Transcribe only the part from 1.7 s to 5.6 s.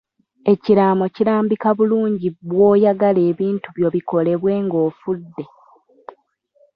bulungi bw'oyagala ebintu byo bikolebwe ng'ofudde.